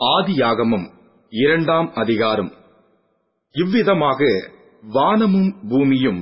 ஆதியாகமம் 0.00 0.84
இரண்டாம் 1.30 1.94
அதிகாரம். 1.94 2.52
இவ்விதமாக 3.54 4.20
வானமும் 4.82 5.54
பூமியும் 5.68 6.20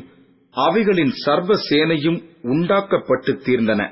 அவைகளின் 0.54 1.10
சர்வ 1.10 1.54
சேனையும் 1.70 2.18
உண்டாக்கப்பட்டு 2.42 3.32
தீர்ந்தன. 3.32 3.90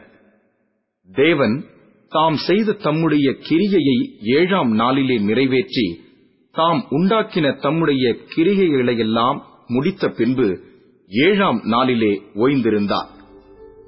தேவன் 1.09 1.65
தாம் 2.09 2.37
செய்த 2.37 2.73
தம்முடைய 2.73 3.31
கிரியையை 3.49 3.99
ஏழாம் 4.21 4.73
நாளிலே 4.73 5.19
நிறைவேற்றி 5.19 5.87
தாம் 6.51 6.87
உண்டாக்கின 6.91 7.55
தம்முடைய 7.61 8.17
கிரியைகளையெல்லாம் 8.35 9.41
முடித்த 9.67 10.09
பின்பு 10.09 10.61
ஏழாம் 11.11 11.61
நாளிலே 11.65 12.23
ஓய்ந்திருந்தார். 12.35 13.09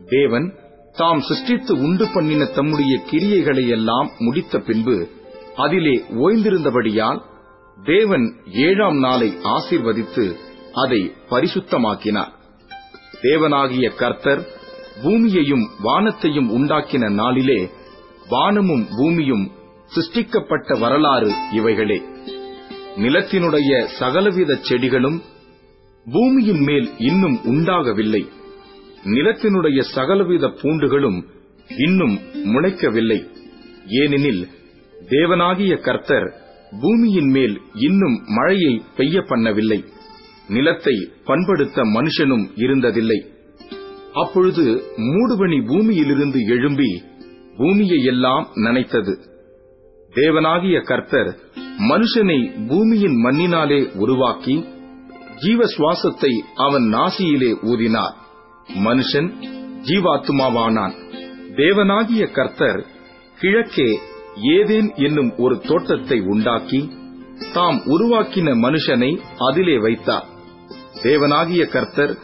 தேவன் 0.07 0.55
தாம் 0.93 1.21
சிருஷ்டித்து 1.21 1.75
உண்டு 1.79 2.09
பண்ணின 2.15 2.45
தம்முடைய 2.45 3.01
கிரியைகளையெல்லாம் 3.11 4.11
முடித்த 4.19 4.59
பின்பு 4.59 5.17
அதிலே 5.59 5.95
ஓய்ந்திருந்தபடியால் 6.11 7.21
தேவன் 7.85 8.27
ஏழாம் 8.47 8.99
நாளை 8.99 9.29
ஆசீர்வதித்து 9.45 10.25
அதை 10.73 11.01
பரிசுத்தமாக்கினார். 11.31 12.33
தேவனாகிய 13.23 13.95
கர்த்தர் 13.95 14.43
பூமியையும் 15.03 15.65
வானத்தையும் 15.83 16.49
உண்டாக்கின 16.51 17.11
நாளிலே 17.13 17.71
வானமும் 18.29 18.87
பூமியும் 18.97 19.51
சிருஷ்டிக்கப்பட்ட 19.95 20.81
வரலாறு 20.81 21.31
இவைகளே. 21.53 21.99
நிலத்தினுடைய 22.97 23.85
சகலவித 23.99 24.59
செடிகளும் 24.63 25.23
பூமியின் 26.05 26.63
மேல் 26.63 26.89
இன்னும் 26.99 27.39
உண்டாகவில்லை. 27.45 28.23
நிலத்தினுடைய 29.05 29.81
சகலவித 29.95 30.47
பூண்டுகளும் 30.47 31.19
இன்னும் 31.87 32.17
முளைக்கவில்லை. 32.55 33.21
ஏனெனில் 33.87 34.43
தேவனாகிய 35.07 35.79
கர்த்தர் 35.79 36.35
பூமியின் 36.81 37.31
மேல் 37.31 37.61
இன்னும் 37.75 38.25
மழையை 38.27 38.83
பெய்ய 38.97 39.21
பண்ணவில்லை. 39.21 39.85
நிலத்தை 40.49 40.95
பண்படுத்த 41.25 41.83
மனுஷனும் 41.85 42.51
இருந்ததில்லை. 42.57 43.27
அப்பொழுது 44.13 44.83
மூடுபனி 44.97 45.67
பூமியிலிருந்து 45.67 46.41
எழும்பி 46.41 47.03
பூமியை 47.57 48.05
எல்லாம் 48.05 48.49
நனைத்தது. 48.55 49.15
தேவனாகிய 50.15 50.83
கர்த்தர் 50.83 51.39
மனுஷனை 51.79 52.67
பூமியின் 52.69 53.17
மண்ணினாலே 53.25 53.93
உருவாக்கி 53.95 54.65
ஜீவ 55.37 55.65
சுவாசத்தை 55.65 56.33
அவன் 56.55 56.83
நாசியிலே 56.83 57.53
ஊதினார். 57.63 58.15
மனுஷன் 58.69 59.29
ஜீவாத்துமாவானான் 59.89 60.95
தேவனாகிய 61.57 62.31
கர்த்தர் 62.31 62.87
கிழக்கே 63.41 63.99
ஏதேன் 64.43 64.89
என்னும் 64.97 65.31
ஒரு 65.39 65.61
தோட்டத்தை 65.61 66.19
உண்டாக்கி 66.21 66.81
தாம் 67.53 67.79
உருவாக்கின 67.85 68.55
மனுஷனை 68.55 69.11
அதிலே 69.37 69.79
வைத்தார். 69.79 70.27
தேவனாகிய 71.03 71.69
கர்த்தர் 71.69 72.15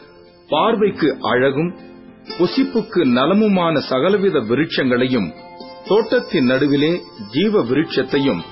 பார்வைக்கு 0.49 1.19
அழகும் 1.21 1.71
புசிப்புக்கு 2.39 3.01
நலமுமான 3.19 3.75
சகலவித 3.91 4.41
விருட்சங்களையும் 4.41 5.29
தோட்டத்தின் 5.89 6.45
நடுவிலே 6.45 6.93
ஜீவ 7.31 7.63
விருட்சத்தையும் 7.63 8.43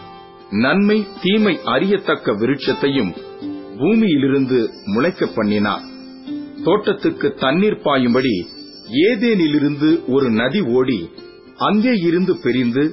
நன்மை 0.51 1.07
தீமை 1.23 1.59
அறியத்தக்க 1.65 2.33
விருட்சத்தையும் 2.33 3.13
பூமியிலிருந்து 3.79 4.59
முளைக்க 4.85 5.27
பண்ணினார். 5.27 5.85
தோட்டத்துக்கு 6.65 7.35
தண்ணீர் 7.35 7.81
பாயும்படி 7.83 8.35
ஏதேனிலிருந்து 9.09 10.05
ஒரு 10.07 10.31
நதி 10.31 10.61
ஓடி 10.61 11.11
அங்கே 11.57 11.95
இருந்து 12.09 12.35
பிரிந்து 12.43 12.85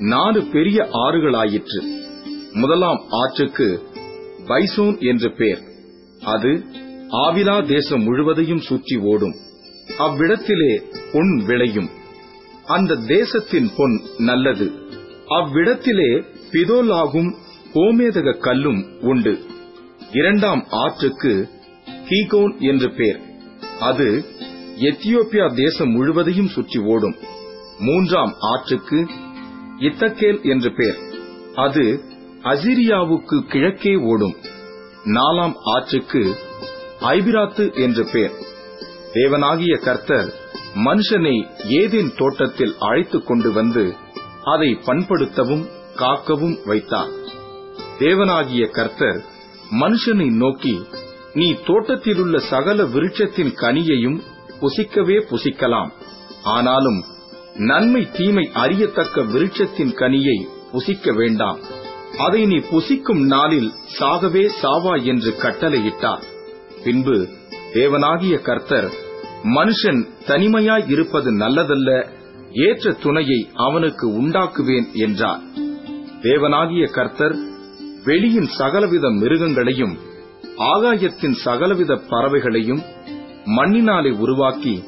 நாலு 0.00 0.44
பெரிய 0.52 0.88
ஆறுகளாயிற்று. 0.92 1.80
முதலாம் 2.52 3.04
ஆற்றுக்கு 3.10 3.82
பைசோன் 4.46 4.98
என்று 4.98 5.34
பெயர் 5.36 5.58
அது 6.20 6.64
ஆவிலா 7.10 7.66
தேசம் 7.66 8.02
முழுவதையும் 8.02 8.60
சுற்றி 8.60 8.96
ஓடும். 8.96 9.34
அவ்விடத்திலே 9.98 10.82
பொன் 11.12 11.44
விளையும். 11.46 11.90
அந்த 12.66 12.94
தேசத்தின் 12.94 13.70
பொன் 13.76 14.00
நல்லது. 14.18 14.72
அவ்விடத்திலே 15.26 16.24
பிதோலாகும் 16.52 17.34
கோமேதக 17.74 18.38
கல்லும் 18.38 18.86
உண்டு. 19.00 19.38
இரண்டாம் 20.12 20.66
ஆற்றுக்கு 20.70 21.48
கீகோன் 22.08 22.58
என்று 22.58 22.94
பெயர் 22.94 23.20
அது 23.80 24.24
எத்தியோப்பியா 24.76 25.54
தேசம் 25.54 25.90
முழுவதையும் 25.90 26.48
சுற்றி 26.48 26.80
ஓடும். 26.80 27.14
மூன்றாம் 27.78 28.34
ஆற்றுக்கு 28.38 29.06
இத்தக்கேல் 29.80 30.42
என்று 30.42 30.74
பெயர் 30.74 30.98
அது 31.54 32.02
அசிரியாவுக்கு 32.42 33.46
கிழக்கே 33.46 33.94
ஓடும். 33.94 34.34
நாலாம் 35.04 35.54
ஆற்றுக்கு 35.74 36.36
ஐபிராத்து 37.00 37.74
என்று 37.74 38.06
பெயர் 38.12 38.32
தேவனாகிய 39.14 39.78
கர்த்தர் 39.78 40.34
மனுஷனை 40.74 41.34
ஏதேன் 41.64 42.16
தோட்டத்தில் 42.16 42.74
அழைத்துக் 42.78 43.26
கொண்டு 43.26 43.52
வந்து 43.52 43.94
அதை 44.44 44.78
பண்படுத்தவும் 44.86 45.64
காக்கவும் 45.96 46.56
வைத்தார். 46.64 47.10
தேவனாகிய 47.98 48.70
கர்த்தர் 48.70 49.24
மனுஷனை 49.70 50.30
நோக்கி 50.36 50.86
நீ 51.34 51.54
தோட்டத்திலுள்ள 51.66 52.38
சகல 52.38 52.84
விருட்சத்தின் 52.84 53.52
கனியையும் 53.56 54.20
புசிக்கவே 54.60 55.18
புசிக்கலாம். 55.30 55.90
ஆனாலும் 56.42 57.04
நன்மை 57.54 58.08
தீமை 58.12 58.50
அறியத்தக்க 58.52 59.22
விருட்சத்தின் 59.22 59.94
கனியை 59.94 60.48
புசிக்க 60.72 61.12
வேண்டாம். 61.12 61.58
அதை 62.18 62.46
நீ 62.46 62.56
புசிக்கும் 62.56 63.26
நாளில் 63.26 63.72
சாகவே 63.98 64.48
சாவா 64.62 65.04
என்று 65.04 65.30
கட்டளையிட்டார். 65.30 66.22
பின்பு 66.84 67.28
தேவனாகிய 67.74 68.40
கர்த்தர் 68.40 68.90
மனுஷன் 69.42 70.06
தனிமையாய் 70.26 70.90
இருப்பது 70.90 71.32
நல்லதல்ல 71.32 72.06
ஏற்ற 72.52 72.92
துணையை 72.92 73.48
அவனுக்கு 73.54 74.22
உண்டாக்குவேன் 74.22 74.92
என்றார். 74.92 75.40
தேவனாகிய 76.22 76.90
கர்த்தர் 76.90 77.36
வெளியின் 78.04 78.48
சகலவித 78.58 79.08
மிருகங்களையும் 79.08 79.98
ஆகாயத்தின் 80.56 81.34
சகலவித 81.44 82.00
பறவைகளையும் 82.08 82.82
மண்ணினாலே 83.44 84.10
உருவாக்கி 84.10 84.82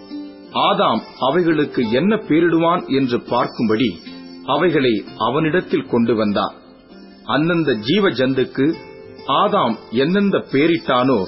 ஆதாம் 0.52 1.02
அவைகளுக்கு 1.18 1.90
என்ன 1.90 2.16
பேரிடுவான் 2.16 2.82
என்று 2.88 3.18
பார்க்கும்படி 3.18 3.88
அவைகளை 4.44 5.04
அவனிடத்தில் 5.18 5.86
கொண்டு 5.86 6.14
வந்தார் 6.14 6.56
அந்தந்த 7.26 7.72
ஜீவ 7.74 8.08
ஜந்துக்கு 8.08 8.66
ஆதாம் 9.26 9.76
எந்தெந்த 9.90 10.38
பேரிட்டானோ 10.52 11.20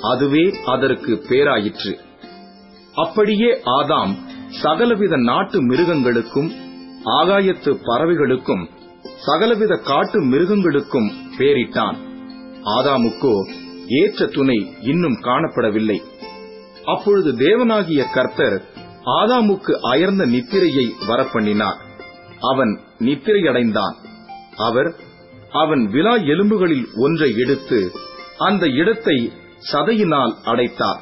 அதுவே 0.00 0.44
அதற்கு 0.64 1.22
பேராயிற்று. 1.28 1.92
அப்படியே 2.94 3.50
ஆதாம் 3.78 4.12
சகலவித 4.62 5.16
நாட்டு 5.16 5.62
மிருகங்களுக்கும் 5.62 6.50
ஆகாயத்து 7.04 7.72
பறவைகளுக்கும் 7.84 8.64
சகலவித 9.26 9.76
காட்டு 9.76 10.20
மிருகங்களுக்கும் 10.22 11.12
பேரிட்டான். 11.38 11.96
ஆதாமுக்கோ 12.78 13.34
ஏற்ற 13.86 14.26
துணை 14.26 14.58
இன்னும் 14.82 15.18
காணப்படவில்லை. 15.22 15.98
அப்பொழுது 16.84 17.32
தேவனாகிய 17.32 18.12
கர்த்தர் 18.12 18.64
ஆதாமுக்கு 19.04 19.72
அயர்ந்த 19.80 20.26
நித்திரையை 20.26 20.86
வரப்பண்ணினார். 21.08 21.76
அவன் 22.40 22.80
நித்திரையடைந்தான். 22.98 23.94
அவர் 24.56 24.94
அவன் 25.50 25.90
விழா 25.90 26.14
எலும்புகளில் 26.14 26.86
ஒன்றை 26.96 27.36
எடுத்து 27.36 27.92
அந்த 28.38 28.66
இடத்தை 28.66 29.32
சதையினால் 29.72 30.34
அடைத்தார். 30.42 31.00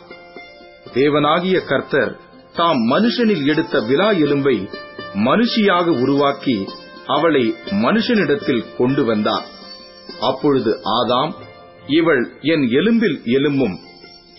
தேவனாகிய 0.94 1.64
கர்த்தர் 1.64 2.20
தாம் 2.54 2.91
மனுஷனில் 2.91 3.47
எடுத்த 3.47 3.80
விழா 3.80 4.10
எலும்பை 4.10 4.68
மனுஷியாக 5.14 6.00
உருவாக்கி 6.00 6.68
அவளை 7.06 7.54
மனுஷனிடத்தில் 7.70 8.76
கொண்டு 8.76 9.04
வந்தார். 9.04 9.44
அப்பொழுது 10.21 10.80
ஆதாம் 10.84 11.33
இவள் 11.86 12.33
என் 12.41 12.60
எலும்பில் 12.60 13.24
எலும்பும் 13.24 13.78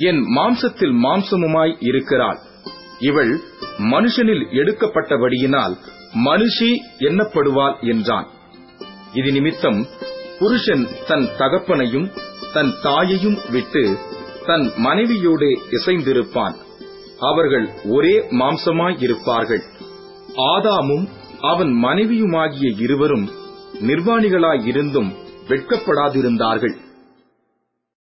என் 0.08 0.22
மாம்சத்தில் 0.36 0.94
மாம்சமுமாய் 1.06 1.74
இருக்கிறாள். 1.80 2.40
இவள் 3.00 3.32
மனுஷனில் 3.78 4.44
எடுக்கப்பட்டபடியினால் 4.60 5.76
மனுஷி 6.26 6.70
எண்ணப்படுவாள் 7.00 7.78
என்றான். 7.82 8.28
இது 9.14 9.32
நிமித்தம் 9.32 9.80
புருஷன் 10.40 10.88
தன் 11.08 11.26
தகப்பனையும் 11.38 12.08
தன் 12.54 12.72
தாயையும் 12.84 13.38
விட்டு 13.52 13.84
தன் 14.46 14.72
மனைவியோடு 14.78 15.50
இசைந்திருப்பான். 15.72 16.56
அவர்கள் 17.20 17.68
ஒரே 17.90 18.16
மாம்சமாய் 18.20 19.04
இருப்பார்கள். 19.04 19.64
ஆதாமும் 20.54 21.06
அவன் 21.42 21.72
மனைவியுமாகிய 21.84 22.72
இருவரும் 22.78 23.30
நிர்வாணிகளாயிருந்தும் 23.82 25.12
வெட்கப்படாதிருந்தார்கள். 25.48 26.76